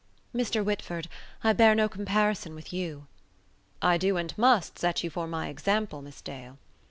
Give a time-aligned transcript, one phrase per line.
[0.33, 0.65] "Mr.
[0.65, 1.07] Whitford,
[1.43, 3.05] I bear no comparison with you."
[3.83, 6.57] "I do and must set you for my example, Miss Dale."